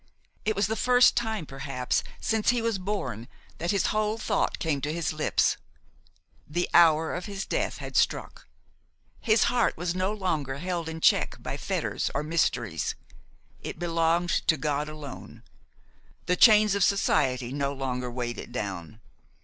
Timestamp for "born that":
2.79-3.69